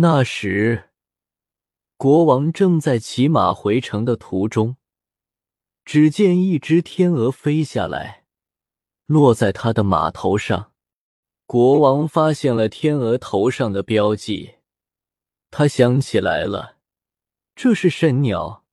[0.00, 0.90] 那时，
[1.96, 4.76] 国王正在骑马回城的途中，
[5.84, 8.24] 只见一只天鹅飞下来，
[9.06, 10.72] 落在他的马头上。
[11.46, 14.58] 国王发现了天鹅头上的标记，
[15.50, 16.76] 他想起来了，
[17.56, 18.64] 这是神鸟。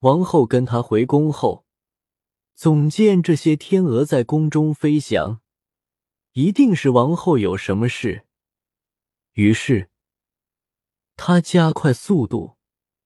[0.00, 1.66] 王后跟他回宫后，
[2.56, 5.40] 总见这些天鹅在宫中飞翔，
[6.32, 8.26] 一定是王后有什么事。
[9.34, 9.88] 于是，
[11.18, 12.56] 他加快速度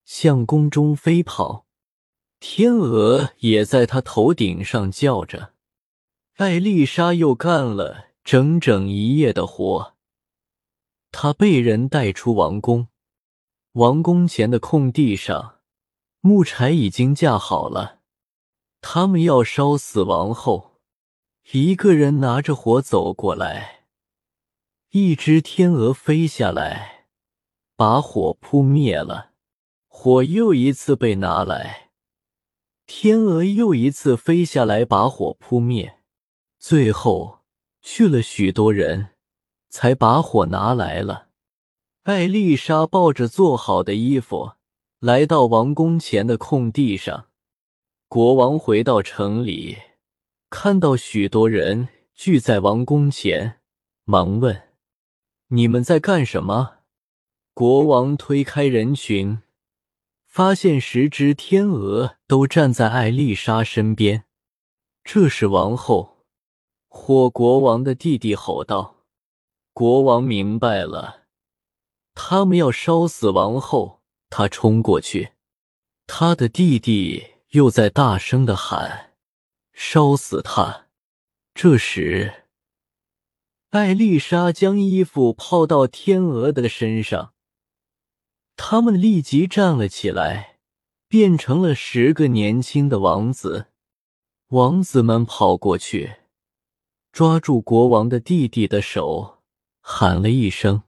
[0.05, 1.65] 向宫中飞跑，
[2.39, 5.53] 天鹅也在他头顶上叫着。
[6.35, 8.13] 艾丽莎又干了。
[8.23, 9.95] 整整一夜的活，
[11.11, 12.87] 他被人带出王宫。
[13.73, 15.59] 王宫前的空地上，
[16.21, 17.99] 木柴已经架好了。
[18.79, 20.79] 他们要烧死王后。
[21.51, 23.87] 一个人拿着火走过来，
[24.91, 26.92] 一只天鹅飞下来，
[27.83, 29.31] 把火扑灭了。
[29.89, 31.89] 火又一次被拿来，
[32.85, 35.99] 天鹅又一次飞下来，把火扑灭。
[36.57, 37.39] 最后。
[37.81, 39.09] 去了许多人，
[39.67, 41.27] 才把火拿来了。
[42.03, 44.53] 艾丽莎抱着做好的衣服，
[44.99, 47.27] 来到王宫前的空地上。
[48.07, 49.77] 国王回到城里，
[50.49, 53.59] 看到许多人聚在王宫前，
[54.05, 54.69] 忙问
[55.51, 56.75] ：“你们在干什么？”
[57.55, 59.43] 国王推开人群，
[60.25, 64.25] 发现十只天鹅都站在艾丽莎身边。
[65.03, 66.25] 这是王后。
[66.87, 69.03] 火国王的弟弟吼道
[69.71, 71.25] ：“国王明白了，
[72.15, 74.01] 他们要烧死王后。”
[74.31, 75.33] 他冲过去，
[76.07, 79.13] 他的弟弟又在大声的喊
[79.73, 80.87] ：“烧死他！”
[81.53, 82.45] 这时，
[83.69, 87.32] 艾丽莎将衣服抛到天鹅的身上，
[88.55, 90.59] 他们立即站了起来，
[91.07, 93.67] 变成了十个年轻的王子。
[94.49, 96.17] 王子们跑过去。
[97.11, 99.43] 抓住国王的弟弟的手，
[99.81, 100.81] 喊了一声：“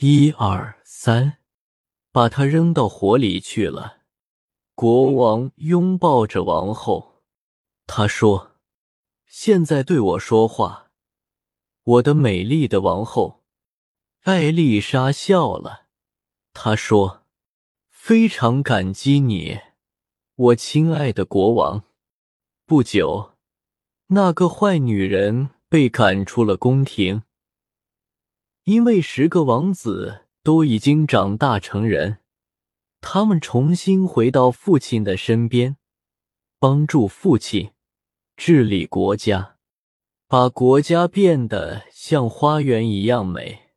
[0.00, 1.38] 一二三！”
[2.12, 4.00] 把他扔到火里去了。
[4.74, 7.22] 国王拥抱着王后，
[7.86, 8.56] 他说
[9.26, 10.90] ：“现在对我说话，
[11.84, 13.44] 我的美丽的王后。”
[14.24, 15.86] 艾丽莎笑了，
[16.52, 17.22] 他说
[17.90, 19.60] ：“非常感激你，
[20.34, 21.84] 我亲爱的国王。”
[22.66, 23.32] 不久。
[24.12, 27.22] 那个坏女人被赶出了宫廷，
[28.64, 32.18] 因为十个王子都已经长大成人，
[33.00, 35.76] 他们重新回到父亲的身边，
[36.58, 37.70] 帮助父亲
[38.36, 39.56] 治理国家，
[40.26, 43.69] 把国家变得像花园一样美。